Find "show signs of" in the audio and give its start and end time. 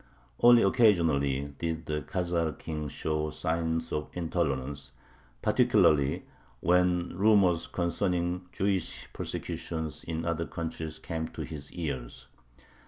2.87-4.09